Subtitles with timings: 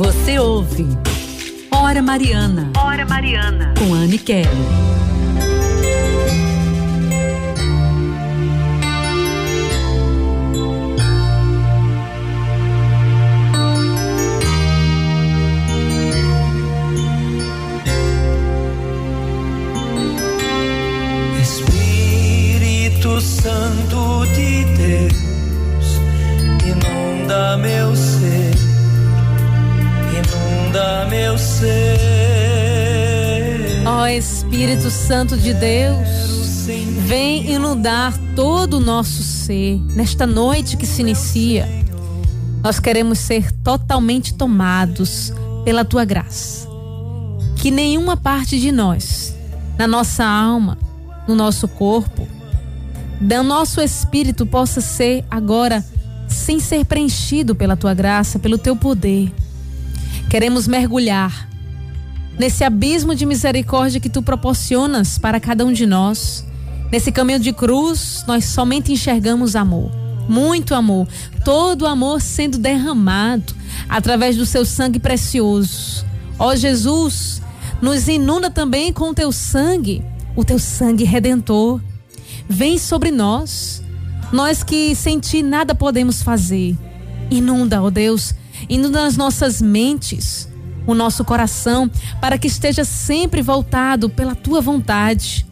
[0.00, 0.86] Você ouve
[1.70, 2.72] Hora Mariana.
[2.74, 3.74] Hora Mariana.
[3.78, 4.48] Com Anne Kelly.
[21.42, 23.99] Espírito Santo
[34.50, 36.66] Espírito Santo de Deus,
[37.06, 41.68] vem inundar todo o nosso ser nesta noite que se inicia.
[42.60, 45.32] Nós queremos ser totalmente tomados
[45.64, 46.68] pela tua graça.
[47.54, 49.36] Que nenhuma parte de nós,
[49.78, 50.76] na nossa alma,
[51.28, 52.26] no nosso corpo,
[53.20, 55.84] do nosso espírito possa ser agora
[56.26, 59.32] sem ser preenchido pela tua graça, pelo teu poder.
[60.28, 61.49] Queremos mergulhar
[62.40, 66.42] nesse abismo de misericórdia que tu proporcionas para cada um de nós.
[66.90, 69.92] Nesse caminho de cruz, nós somente enxergamos amor,
[70.26, 71.06] muito amor,
[71.44, 73.54] todo amor sendo derramado
[73.90, 76.02] através do seu sangue precioso.
[76.38, 77.42] Ó Jesus,
[77.82, 80.02] nos inunda também com o teu sangue,
[80.34, 81.78] o teu sangue redentor.
[82.48, 83.82] Vem sobre nós,
[84.32, 86.74] nós que sem ti nada podemos fazer.
[87.30, 88.34] Inunda, ó Deus,
[88.66, 90.48] inunda as nossas mentes,
[90.86, 95.46] o nosso coração, para que esteja sempre voltado pela tua vontade.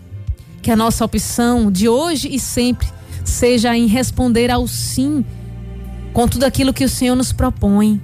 [0.62, 2.88] Que a nossa opção de hoje e sempre
[3.24, 5.24] seja em responder ao sim
[6.12, 8.00] com tudo aquilo que o Senhor nos propõe.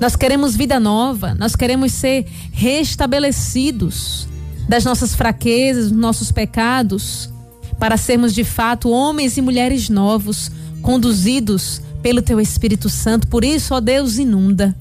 [0.00, 4.26] Nós queremos vida nova, nós queremos ser restabelecidos
[4.68, 7.30] das nossas fraquezas, dos nossos pecados,
[7.78, 10.50] para sermos de fato homens e mulheres novos,
[10.82, 13.28] conduzidos pelo teu Espírito Santo.
[13.28, 14.74] Por isso, ó Deus, inunda.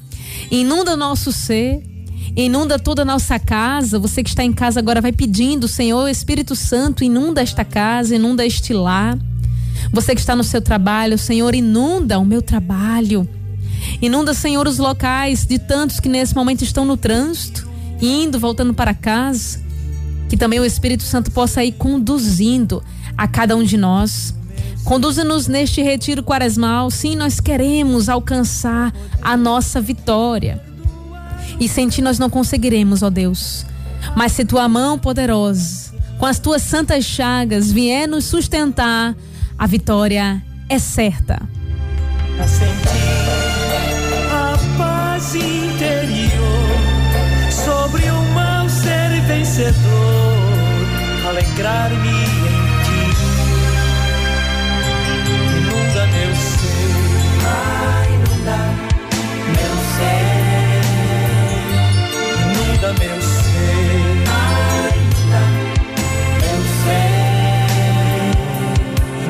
[0.51, 1.81] Inunda nosso ser,
[2.35, 3.99] inunda toda a nossa casa.
[3.99, 8.45] Você que está em casa agora vai pedindo, Senhor, Espírito Santo, inunda esta casa, inunda
[8.45, 9.17] este lar.
[9.91, 13.27] Você que está no seu trabalho, Senhor, inunda o meu trabalho.
[14.01, 17.67] Inunda, Senhor, os locais de tantos que nesse momento estão no trânsito,
[18.01, 19.61] indo, voltando para casa.
[20.29, 22.83] Que também o Espírito Santo possa ir conduzindo
[23.17, 24.33] a cada um de nós.
[24.83, 26.91] Conduza-nos neste retiro quaresmal.
[26.91, 30.61] Sim, nós queremos alcançar a nossa vitória.
[31.59, 33.65] E sem ti nós não conseguiremos, ó Deus.
[34.15, 39.15] Mas se tua mão poderosa, com as tuas santas chagas, vier nos sustentar,
[39.57, 41.41] a vitória é certa.
[42.39, 42.73] A sentir
[44.31, 46.33] a paz interior
[47.49, 49.77] sobre o mal ser vencedor,
[51.29, 52.62] alegrar-me em
[66.83, 67.13] ser,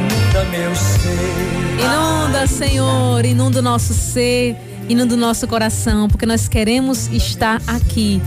[0.06, 1.84] inunda meu ser.
[1.84, 4.56] Inunda, Senhor, inunda o nosso ser,
[4.90, 8.22] inunda o nosso coração, porque nós queremos estar aqui,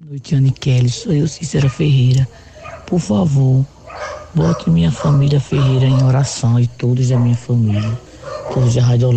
[0.00, 0.88] Boa noite, Anne Kelly.
[0.88, 2.26] Sou eu, Cícera Ferreira.
[2.86, 3.64] Por favor,
[4.34, 7.98] bote minha família Ferreira em oração e todos da minha família.
[8.52, 9.10] Todos da Rádio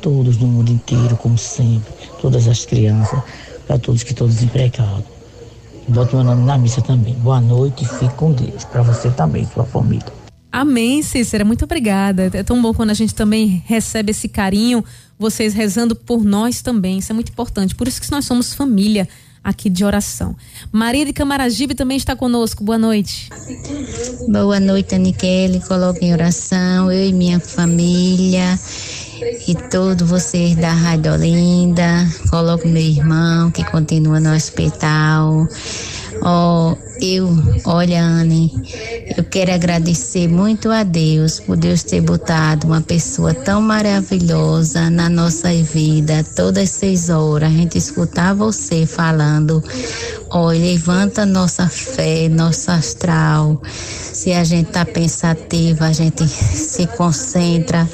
[0.00, 1.92] todos no mundo inteiro, como sempre.
[2.20, 3.22] Todas as crianças,
[3.66, 5.04] para todos que estão desempregados.
[5.88, 7.14] Bote meu nome na missa também.
[7.14, 8.64] Boa noite e fique com Deus.
[8.64, 10.21] Para você também, sua família.
[10.52, 11.46] Amém, Cícera.
[11.46, 12.30] Muito obrigada.
[12.34, 14.84] É tão bom quando a gente também recebe esse carinho,
[15.18, 16.98] vocês rezando por nós também.
[16.98, 17.74] Isso é muito importante.
[17.74, 19.08] Por isso que nós somos família
[19.42, 20.36] aqui de oração.
[20.70, 22.62] Maria de Camaragibe também está conosco.
[22.62, 23.30] Boa noite.
[24.28, 25.58] Boa noite, Aniquele.
[25.60, 28.58] Coloque em oração eu e minha família
[29.48, 32.06] e todos vocês da Rádio Olinda.
[32.30, 35.48] Coloque meu irmão que continua no hospital.
[36.24, 37.28] Oh, eu,
[37.64, 38.52] olha, Anne,
[39.16, 45.08] eu quero agradecer muito a Deus por Deus ter botado uma pessoa tão maravilhosa na
[45.08, 49.60] nossa vida, todas as seis horas, a gente escutar você falando.
[50.30, 53.60] Olha, levanta nossa fé, nosso astral.
[53.64, 57.88] Se a gente tá pensativa, a gente se concentra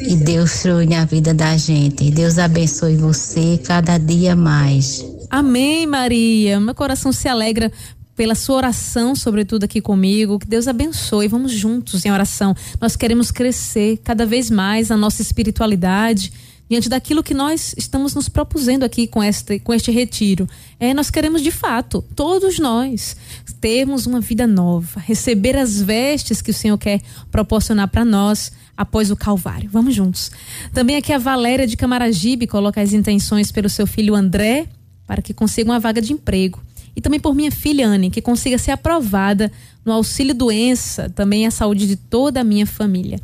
[0.00, 2.10] e Deus flui na vida da gente.
[2.10, 5.11] Deus abençoe você cada dia mais.
[5.32, 6.60] Amém, Maria.
[6.60, 7.72] Meu coração se alegra
[8.14, 10.38] pela sua oração, sobretudo aqui comigo.
[10.38, 11.26] Que Deus abençoe.
[11.26, 12.54] Vamos juntos em oração.
[12.78, 16.30] Nós queremos crescer cada vez mais na nossa espiritualidade
[16.68, 20.46] diante daquilo que nós estamos nos propusendo aqui com este, com este retiro.
[20.78, 23.16] É, nós queremos de fato, todos nós,
[23.58, 27.00] termos uma vida nova, receber as vestes que o Senhor quer
[27.30, 29.70] proporcionar para nós após o Calvário.
[29.72, 30.30] Vamos juntos.
[30.74, 34.68] Também aqui a Valéria de Camaragibe coloca as intenções pelo seu filho André
[35.06, 36.60] para que consiga uma vaga de emprego.
[36.94, 39.50] E também por minha filha Anne, que consiga ser aprovada
[39.84, 43.20] no auxílio doença, também a saúde de toda a minha família.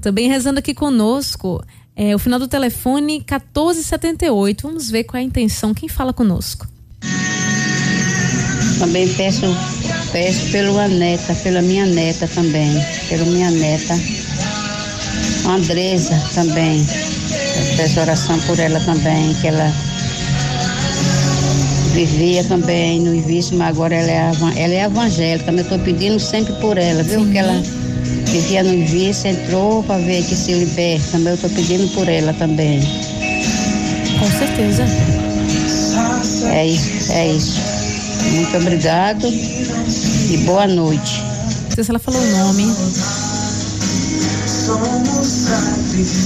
[0.00, 1.62] Também rezando aqui conosco
[1.96, 4.62] é, o final do telefone 1478.
[4.62, 5.74] Vamos ver qual é a intenção.
[5.74, 6.68] Quem fala conosco?
[8.78, 9.46] Também peço,
[10.12, 12.72] peço pela neta, pela minha neta também,
[13.08, 13.94] pela minha neta.
[15.44, 16.86] Andresa também.
[17.76, 19.72] Peço oração por ela também, que ela
[22.04, 26.20] vivia também no vício, mas agora ela é, ela é evangélica, mas eu estou pedindo
[26.20, 27.24] sempre por ela, viu?
[27.24, 27.32] Sim.
[27.32, 27.62] Que ela
[28.26, 31.08] vivia no vício, entrou para ver que se liberta.
[31.10, 32.80] Também eu estou pedindo por ela também.
[34.20, 34.84] Com certeza.
[36.52, 37.60] É isso, é isso.
[38.30, 41.20] Muito obrigado e boa noite.
[41.64, 42.64] Não sei se ela falou o nome.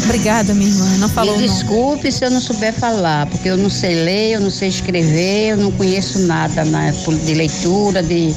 [0.05, 0.99] Obrigada, minha irmã.
[0.99, 1.39] Não falou.
[1.39, 4.69] Me desculpe se eu não souber falar, porque eu não sei ler, eu não sei
[4.69, 6.93] escrever, eu não conheço nada né,
[7.25, 8.35] de leitura, de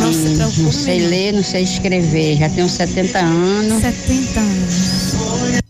[0.00, 0.62] não se preocupe.
[0.62, 2.36] Não sei ler, não sei escrever.
[2.38, 3.82] Já tenho 70 anos.
[3.82, 5.62] 70 anos.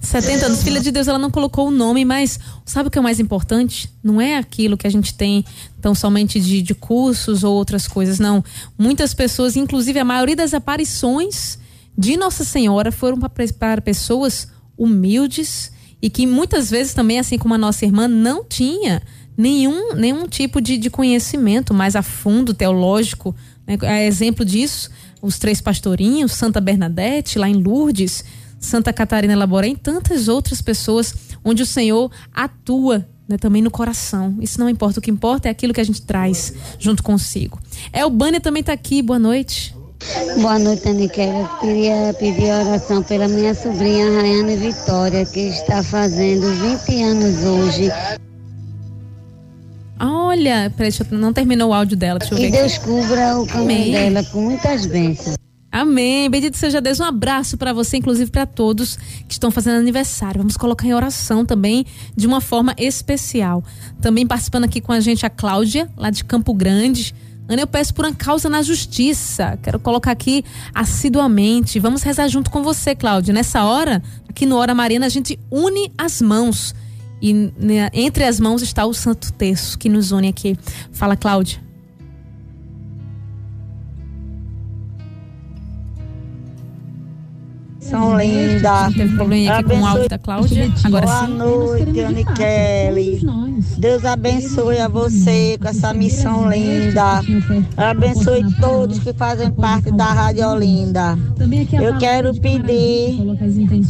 [0.00, 0.62] 70 anos.
[0.62, 3.18] Filha de Deus, ela não colocou o nome, mas sabe o que é o mais
[3.18, 3.90] importante?
[4.02, 5.44] Não é aquilo que a gente tem
[5.80, 8.44] tão somente de, de cursos ou outras coisas, não.
[8.78, 11.58] Muitas pessoas, inclusive a maioria das aparições
[11.96, 17.58] de Nossa Senhora foram para pessoas humildes e que muitas vezes também, assim como a
[17.58, 19.02] nossa irmã, não tinha
[19.36, 23.34] nenhum, nenhum tipo de, de conhecimento mais a fundo teológico
[23.66, 23.78] né?
[23.82, 24.90] É exemplo disso,
[25.20, 28.24] os três pastorinhos, Santa Bernadette, lá em Lourdes,
[28.58, 34.36] Santa Catarina Laboré e tantas outras pessoas onde o Senhor atua né, também no coração.
[34.40, 37.60] Isso não importa, o que importa é aquilo que a gente traz junto consigo.
[37.92, 39.74] É o Bânia também está aqui, boa noite.
[40.40, 41.48] Boa noite, Aniquela.
[41.60, 47.90] Queria pedir oração pela minha sobrinha Rayane Vitória, que está fazendo 20 anos hoje.
[50.00, 52.18] Olha, peraí, eu, não terminou o áudio dela.
[52.18, 52.50] Deixa eu ver.
[52.50, 55.36] Que Deus cubra o caminho dela com muitas bênçãos.
[55.70, 56.28] Amém.
[56.28, 57.00] Bendito seja Deus.
[57.00, 58.96] Um abraço para você, inclusive para todos
[59.26, 60.38] que estão fazendo aniversário.
[60.38, 63.64] Vamos colocar em oração também de uma forma especial.
[64.00, 67.14] Também participando aqui com a gente a Cláudia, lá de Campo Grande.
[67.48, 69.58] Ana, eu peço por uma causa na justiça.
[69.62, 70.44] Quero colocar aqui
[70.74, 71.78] assiduamente.
[71.78, 73.34] Vamos rezar junto com você, Cláudia.
[73.34, 76.74] Nessa hora, aqui no Hora Mariana, a gente une as mãos
[77.20, 80.56] e né, entre as mãos está o Santo Terço que nos une aqui.
[80.92, 81.71] Fala, Cláudia.
[87.92, 88.94] São lindas.
[88.94, 90.72] Teve problema aqui com o áudio da Cláudia.
[90.82, 91.34] Agora Boa sim.
[91.34, 93.20] noite, Anne Kelly.
[93.76, 97.20] Deus abençoe a você com essa missão linda.
[97.76, 101.18] Abençoe todos que fazem parte da Rádio Olinda.
[101.72, 103.18] Eu quero pedir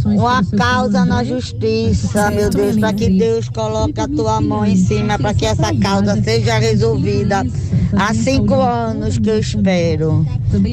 [0.04, 5.16] uma causa na justiça, meu Deus, para que Deus coloque a tua mão em cima
[5.16, 7.44] para que essa causa seja resolvida.
[7.96, 10.26] Há cinco anos que eu espero.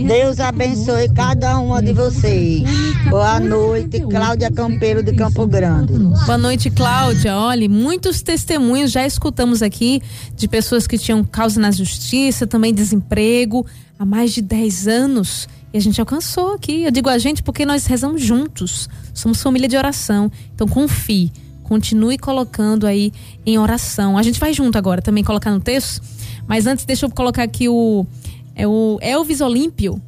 [0.07, 2.63] Deus abençoe cada uma de vocês.
[3.09, 5.93] Boa noite, Cláudia Campeiro de Campo Grande.
[6.25, 7.35] Boa noite, Cláudia.
[7.35, 10.01] Olha, muitos testemunhos já escutamos aqui
[10.35, 13.65] de pessoas que tinham causa na justiça, também desemprego,
[13.97, 15.47] há mais de 10 anos.
[15.73, 16.83] E a gente alcançou aqui.
[16.83, 18.89] Eu digo a gente porque nós rezamos juntos.
[19.13, 20.31] Somos família de oração.
[20.55, 21.31] Então confie.
[21.63, 23.13] Continue colocando aí
[23.45, 24.17] em oração.
[24.17, 26.01] A gente vai junto agora também colocar no texto.
[26.50, 28.08] Mas antes, deixa eu colocar aqui o.
[28.56, 30.01] É o Elvis Olímpio.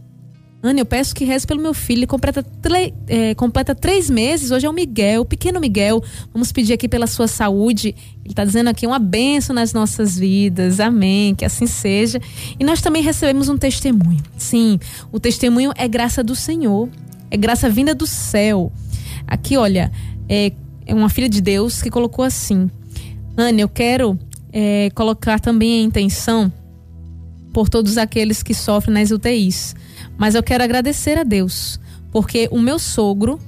[0.63, 1.99] Ana, eu peço que reze pelo meu filho.
[1.99, 2.45] Ele completa,
[3.07, 4.49] é, completa três meses.
[4.49, 6.03] Hoje é o Miguel, o pequeno Miguel.
[6.33, 7.95] Vamos pedir aqui pela sua saúde.
[8.23, 10.79] Ele está dizendo aqui uma benção nas nossas vidas.
[10.79, 11.35] Amém.
[11.35, 12.19] Que assim seja.
[12.59, 14.21] E nós também recebemos um testemunho.
[14.35, 14.79] Sim,
[15.11, 16.89] o testemunho é graça do Senhor.
[17.29, 18.71] É graça vinda do céu.
[19.27, 19.91] Aqui, olha,
[20.27, 20.51] é,
[20.87, 22.69] é uma filha de Deus que colocou assim:
[23.37, 24.19] Ana, eu quero
[24.51, 26.51] é, colocar também a intenção
[27.53, 29.75] por todos aqueles que sofrem nas UTIs.
[30.17, 31.79] Mas eu quero agradecer a Deus,
[32.11, 33.39] porque o meu sogro,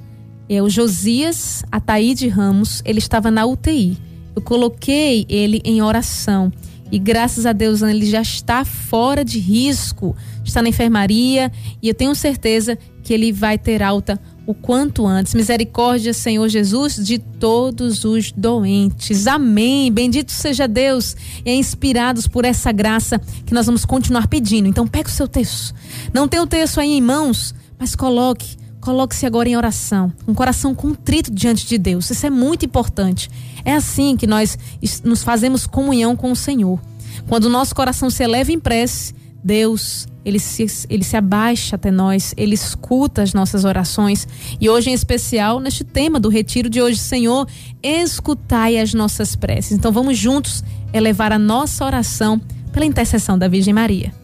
[0.48, 3.96] é o Josias Ataíde Ramos, ele estava na UTI.
[4.36, 6.52] Eu coloquei ele em oração.
[6.92, 11.50] E graças a Deus ele já está fora de risco, está na enfermaria
[11.82, 15.34] e eu tenho certeza que ele vai ter alta o quanto antes.
[15.34, 19.26] Misericórdia, Senhor Jesus, de todos os doentes.
[19.26, 19.90] Amém.
[19.90, 21.16] Bendito seja Deus.
[21.44, 24.68] E é inspirados por essa graça que nós vamos continuar pedindo.
[24.68, 25.74] Então, pega o seu texto.
[26.12, 28.56] Não tem o texto aí em mãos, mas coloque.
[28.80, 32.10] Coloque-se agora em oração, um coração contrito diante de Deus.
[32.10, 33.30] Isso é muito importante.
[33.64, 34.58] É assim que nós
[35.02, 36.78] nos fazemos comunhão com o Senhor.
[37.26, 41.90] Quando o nosso coração se eleva em prece, Deus ele se, ele se abaixa até
[41.90, 44.26] nós, ele escuta as nossas orações.
[44.58, 47.46] E hoje, em especial, neste tema do retiro de hoje, Senhor,
[47.82, 49.72] escutai as nossas preces.
[49.72, 52.40] Então, vamos juntos elevar a nossa oração
[52.72, 54.14] pela intercessão da Virgem Maria.